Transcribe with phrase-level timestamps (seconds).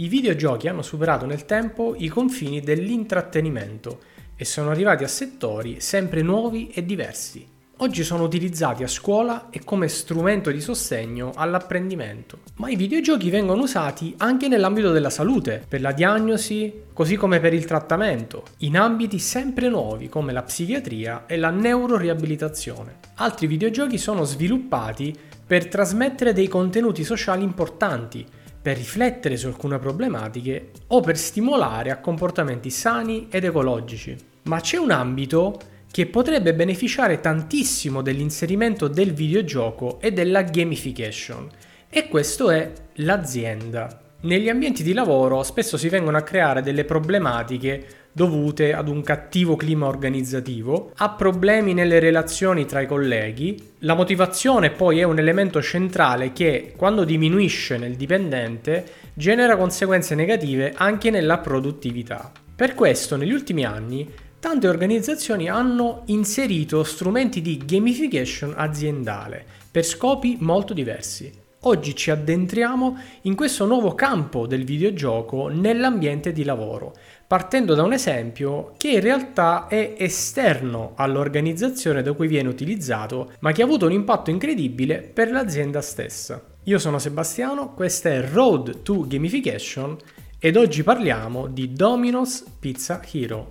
[0.00, 3.98] I videogiochi hanno superato nel tempo i confini dell'intrattenimento
[4.36, 7.44] e sono arrivati a settori sempre nuovi e diversi.
[7.78, 13.62] Oggi sono utilizzati a scuola e come strumento di sostegno all'apprendimento, ma i videogiochi vengono
[13.62, 19.18] usati anche nell'ambito della salute, per la diagnosi, così come per il trattamento, in ambiti
[19.18, 22.98] sempre nuovi come la psichiatria e la neuroriabilitazione.
[23.16, 25.12] Altri videogiochi sono sviluppati
[25.44, 28.24] per trasmettere dei contenuti sociali importanti,
[28.68, 34.14] per riflettere su alcune problematiche o per stimolare a comportamenti sani ed ecologici.
[34.42, 35.58] Ma c'è un ambito
[35.90, 41.48] che potrebbe beneficiare tantissimo dell'inserimento del videogioco e della gamification.
[41.88, 44.02] E questo è l'azienda.
[44.20, 49.56] Negli ambienti di lavoro spesso si vengono a creare delle problematiche dovute ad un cattivo
[49.56, 53.72] clima organizzativo, a problemi nelle relazioni tra i colleghi.
[53.80, 58.84] La motivazione poi è un elemento centrale che, quando diminuisce nel dipendente,
[59.14, 62.32] genera conseguenze negative anche nella produttività.
[62.54, 70.36] Per questo, negli ultimi anni, tante organizzazioni hanno inserito strumenti di gamification aziendale per scopi
[70.40, 71.46] molto diversi.
[71.62, 76.94] Oggi ci addentriamo in questo nuovo campo del videogioco nell'ambiente di lavoro,
[77.28, 83.52] partendo da un esempio che in realtà è esterno all'organizzazione da cui viene utilizzato, ma
[83.52, 86.42] che ha avuto un impatto incredibile per l'azienda stessa.
[86.64, 89.98] Io sono Sebastiano, questa è Road to Gamification
[90.38, 93.48] ed oggi parliamo di Domino's Pizza Hero.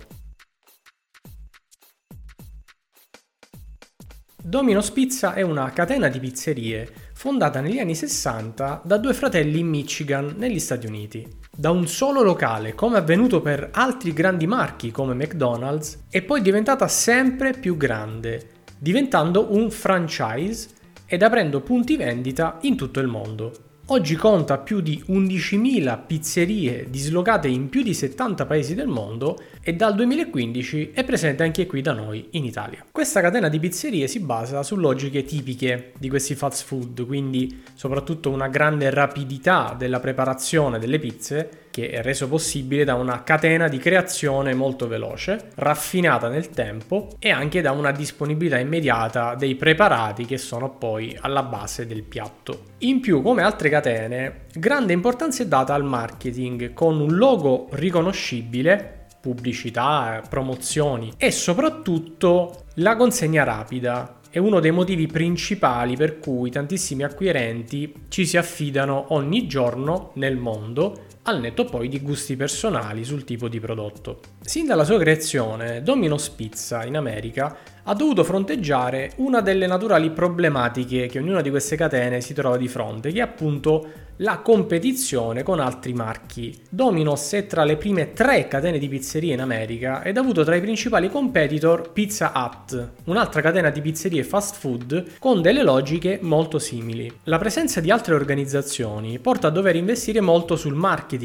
[4.42, 9.68] Domino's Pizza è una catena di pizzerie fondata negli anni 60 da due fratelli in
[9.68, 11.37] Michigan, negli Stati Uniti.
[11.60, 16.86] Da un solo locale, come avvenuto per altri grandi marchi come McDonald's, è poi diventata
[16.86, 20.68] sempre più grande, diventando un franchise
[21.04, 23.67] ed aprendo punti vendita in tutto il mondo.
[23.90, 29.72] Oggi conta più di 11.000 pizzerie dislocate in più di 70 paesi del mondo e
[29.72, 32.84] dal 2015 è presente anche qui da noi in Italia.
[32.92, 38.28] Questa catena di pizzerie si basa su logiche tipiche di questi fast food, quindi soprattutto
[38.28, 43.78] una grande rapidità della preparazione delle pizze che è reso possibile da una catena di
[43.78, 50.38] creazione molto veloce, raffinata nel tempo e anche da una disponibilità immediata dei preparati che
[50.38, 52.62] sono poi alla base del piatto.
[52.78, 59.06] In più, come altre catene, grande importanza è data al marketing con un logo riconoscibile
[59.20, 64.16] pubblicità, promozioni e soprattutto la consegna rapida.
[64.30, 70.36] È uno dei motivi principali per cui tantissimi acquirenti ci si affidano ogni giorno nel
[70.36, 74.20] mondo al netto poi di gusti personali sul tipo di prodotto.
[74.40, 81.06] Sin dalla sua creazione, Domino's Pizza in America ha dovuto fronteggiare una delle naturali problematiche
[81.06, 85.60] che ognuna di queste catene si trova di fronte, che è appunto la competizione con
[85.60, 86.54] altri marchi.
[86.68, 90.56] Domino's è tra le prime tre catene di pizzerie in America ed ha avuto tra
[90.56, 96.58] i principali competitor Pizza Hut, un'altra catena di pizzerie fast food con delle logiche molto
[96.58, 97.10] simili.
[97.24, 101.16] La presenza di altre organizzazioni porta a dover investire molto sul marketing,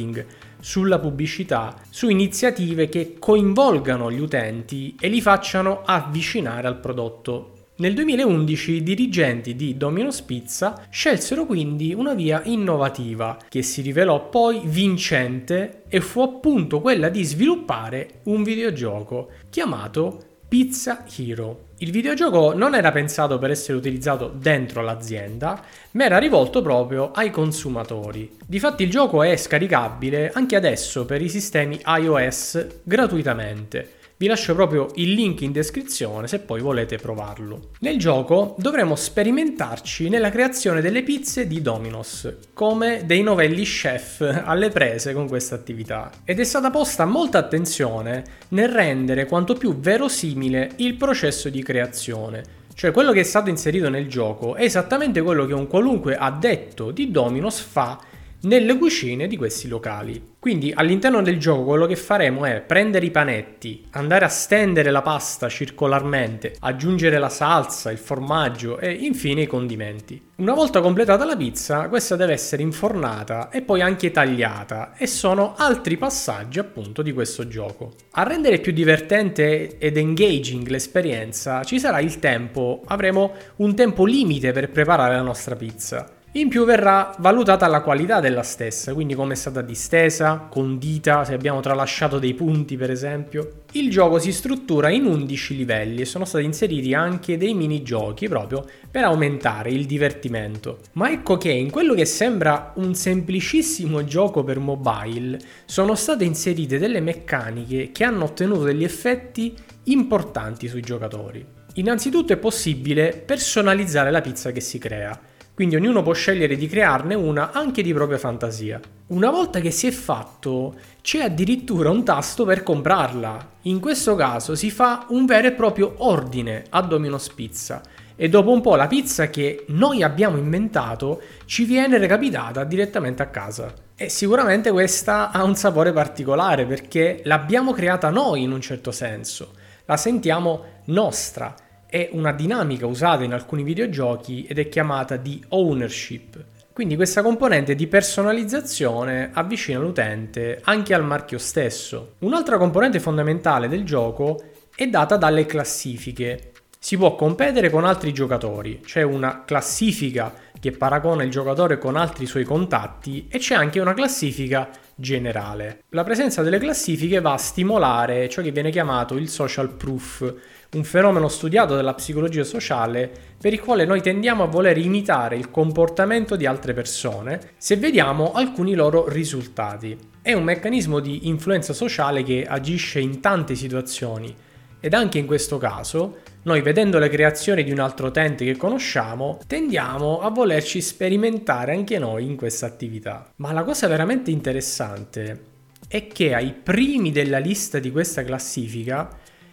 [0.60, 7.54] sulla pubblicità, su iniziative che coinvolgano gli utenti e li facciano avvicinare al prodotto.
[7.76, 14.30] Nel 2011 i dirigenti di Domino's Pizza scelsero quindi una via innovativa che si rivelò
[14.30, 21.70] poi vincente e fu appunto quella di sviluppare un videogioco chiamato Pizza Hero.
[21.84, 27.30] Il videogioco non era pensato per essere utilizzato dentro l'azienda, ma era rivolto proprio ai
[27.30, 28.38] consumatori.
[28.46, 34.90] Difatti il gioco è scaricabile anche adesso per i sistemi iOS gratuitamente vi lascio proprio
[34.96, 37.72] il link in descrizione se poi volete provarlo.
[37.80, 44.70] Nel gioco dovremo sperimentarci nella creazione delle pizze di Domino's, come dei novelli chef alle
[44.70, 46.12] prese con questa attività.
[46.24, 52.62] Ed è stata posta molta attenzione nel rendere quanto più verosimile il processo di creazione.
[52.76, 56.92] Cioè quello che è stato inserito nel gioco è esattamente quello che un qualunque addetto
[56.92, 58.00] di Domino's fa
[58.44, 60.32] nelle cucine di questi locali.
[60.40, 65.02] Quindi all'interno del gioco quello che faremo è prendere i panetti, andare a stendere la
[65.02, 70.22] pasta circolarmente, aggiungere la salsa, il formaggio e infine i condimenti.
[70.36, 75.54] Una volta completata la pizza, questa deve essere infornata e poi anche tagliata e sono
[75.56, 77.94] altri passaggi appunto di questo gioco.
[78.12, 84.52] A rendere più divertente ed engaging l'esperienza ci sarà il tempo, avremo un tempo limite
[84.52, 89.34] per preparare la nostra pizza In più verrà valutata la qualità della stessa, quindi come
[89.34, 93.66] è stata distesa, condita, se abbiamo tralasciato dei punti per esempio.
[93.74, 98.66] Il gioco si struttura in 11 livelli e sono stati inseriti anche dei minigiochi proprio
[98.90, 100.80] per aumentare il divertimento.
[100.94, 106.80] Ma ecco che in quello che sembra un semplicissimo gioco per mobile sono state inserite
[106.80, 109.54] delle meccaniche che hanno ottenuto degli effetti
[109.84, 111.46] importanti sui giocatori.
[111.76, 117.14] Innanzitutto è possibile personalizzare la pizza che si crea quindi ognuno può scegliere di crearne
[117.14, 118.80] una anche di propria fantasia.
[119.08, 123.52] Una volta che si è fatto, c'è addirittura un tasto per comprarla.
[123.64, 127.82] In questo caso si fa un vero e proprio ordine a Domino's Pizza
[128.16, 133.28] e dopo un po' la pizza che noi abbiamo inventato ci viene recapitata direttamente a
[133.28, 133.74] casa.
[133.96, 139.54] E sicuramente questa ha un sapore particolare perché l'abbiamo creata noi in un certo senso,
[139.86, 141.54] la sentiamo nostra
[141.94, 146.44] è una dinamica usata in alcuni videogiochi ed è chiamata di ownership.
[146.74, 152.14] Quindi questa componente di personalizzazione avvicina l'utente anche al marchio stesso.
[152.22, 154.42] Un'altra componente fondamentale del gioco
[154.76, 156.54] è data dalle classifiche.
[156.80, 162.26] Si può competere con altri giocatori, c'è una classifica che paragona il giocatore con altri
[162.26, 165.84] suoi contatti e c'è anche una classifica generale.
[165.90, 170.34] La presenza delle classifiche va a stimolare ciò che viene chiamato il social proof,
[170.74, 175.50] un fenomeno studiato dalla psicologia sociale per il quale noi tendiamo a voler imitare il
[175.52, 179.98] comportamento di altre persone se vediamo alcuni loro risultati.
[180.22, 184.34] È un meccanismo di influenza sociale che agisce in tante situazioni
[184.80, 189.40] ed anche in questo caso noi vedendo le creazioni di un altro utente che conosciamo
[189.48, 193.32] tendiamo a volerci sperimentare anche noi in questa attività.
[193.38, 195.52] Ma la cosa veramente interessante
[195.88, 199.10] è che ai primi della lista di questa classifica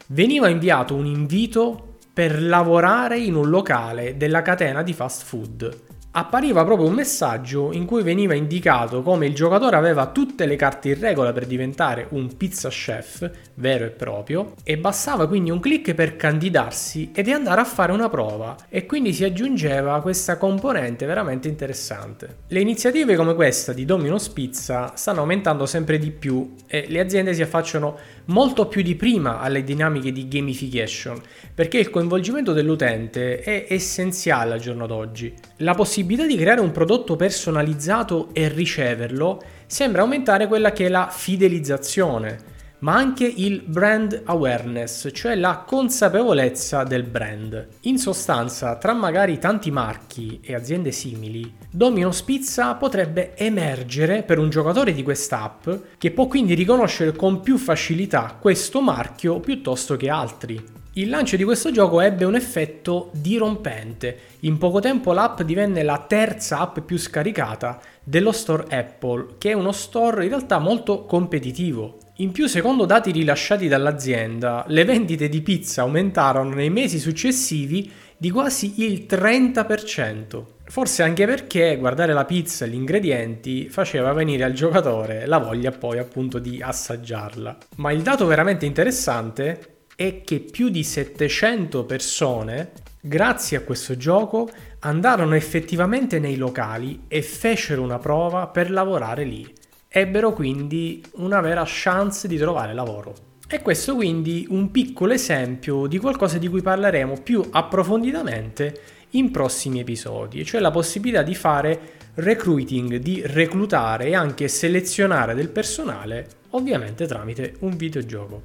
[0.09, 6.65] veniva inviato un invito per lavorare in un locale della catena di fast food appariva
[6.65, 10.99] proprio un messaggio in cui veniva indicato come il giocatore aveva tutte le carte in
[10.99, 16.17] regola per diventare un pizza chef vero e proprio e bastava quindi un clic per
[16.17, 22.39] candidarsi ed andare a fare una prova e quindi si aggiungeva questa componente veramente interessante.
[22.49, 27.35] Le iniziative come questa di Domino's Pizza stanno aumentando sempre di più e le aziende
[27.35, 31.21] si affacciano molto più di prima alle dinamiche di gamification
[31.55, 35.35] perché il coinvolgimento dell'utente è essenziale al giorno d'oggi.
[35.59, 41.09] La possibilità di creare un prodotto personalizzato e riceverlo sembra aumentare quella che è la
[41.11, 47.69] fidelizzazione, ma anche il brand awareness, cioè la consapevolezza del brand.
[47.83, 54.51] In sostanza, tra magari tanti marchi e aziende simili, Domino's Pizza potrebbe emergere per un
[54.51, 55.69] giocatore di quest'app
[55.99, 60.79] che può quindi riconoscere con più facilità questo marchio piuttosto che altri.
[60.95, 64.19] Il lancio di questo gioco ebbe un effetto dirompente.
[64.41, 69.55] In poco tempo l'app divenne la terza app più scaricata dello store Apple, che è
[69.55, 71.99] uno store in realtà molto competitivo.
[72.21, 78.31] In più, secondo dati rilasciati dall'azienda, le vendite di pizza aumentarono nei mesi successivi di
[78.31, 80.45] quasi il 30%.
[80.65, 85.71] Forse anche perché guardare la pizza e gli ingredienti faceva venire al giocatore la voglia
[85.71, 87.57] poi appunto di assaggiarla.
[87.77, 94.47] Ma il dato veramente interessante è che più di 700 persone, grazie a questo gioco,
[94.81, 99.55] andarono effettivamente nei locali e fecero una prova per lavorare lì.
[99.93, 103.13] Ebbero quindi una vera chance di trovare lavoro.
[103.49, 109.81] E questo quindi un piccolo esempio di qualcosa di cui parleremo più approfonditamente in prossimi
[109.81, 111.81] episodi, cioè la possibilità di fare
[112.15, 118.43] recruiting, di reclutare e anche selezionare del personale, ovviamente tramite un videogioco.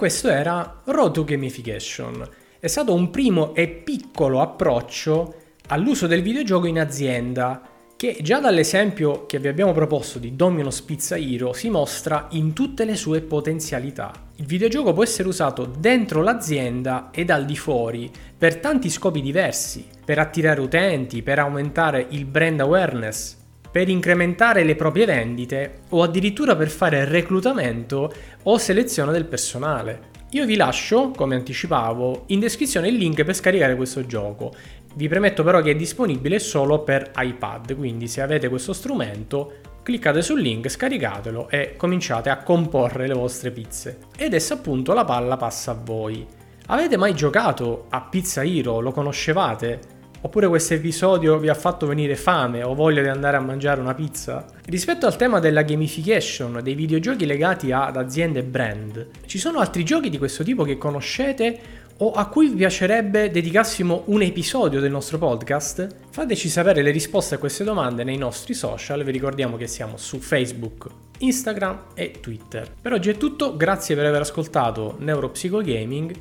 [0.00, 2.26] Questo era Road to Gamification.
[2.58, 5.34] È stato un primo e piccolo approccio
[5.66, 7.60] all'uso del videogioco in azienda
[7.98, 12.86] che già dall'esempio che vi abbiamo proposto di Domino's Pizza Hero si mostra in tutte
[12.86, 14.10] le sue potenzialità.
[14.36, 19.86] Il videogioco può essere usato dentro l'azienda ed al di fuori per tanti scopi diversi,
[20.02, 23.36] per attirare utenti, per aumentare il brand awareness,
[23.70, 28.12] per incrementare le proprie vendite o addirittura per fare reclutamento
[28.42, 30.08] o selezione del personale.
[30.30, 34.52] Io vi lascio, come anticipavo, in descrizione il link per scaricare questo gioco.
[34.94, 40.22] Vi premetto però che è disponibile solo per iPad, quindi se avete questo strumento cliccate
[40.22, 43.98] sul link, scaricatelo e cominciate a comporre le vostre pizze.
[44.16, 46.26] Ed adesso appunto la palla passa a voi.
[46.66, 48.78] Avete mai giocato a Pizza Hero?
[48.80, 49.99] Lo conoscevate?
[50.22, 53.94] Oppure questo episodio vi ha fatto venire fame o voglia di andare a mangiare una
[53.94, 54.44] pizza?
[54.66, 59.82] Rispetto al tema della gamification dei videogiochi legati ad aziende e brand, ci sono altri
[59.82, 61.58] giochi di questo tipo che conoscete
[61.96, 65.86] o a cui vi piacerebbe dedicassimo un episodio del nostro podcast?
[66.10, 70.18] Fateci sapere le risposte a queste domande nei nostri social, vi ricordiamo che siamo su
[70.18, 70.86] Facebook,
[71.18, 72.70] Instagram e Twitter.
[72.78, 76.12] Per oggi è tutto, grazie per aver ascoltato Neuropsycho Gaming,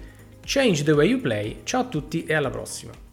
[0.41, 3.08] Change the way you play, ciao a tutti e alla prossima!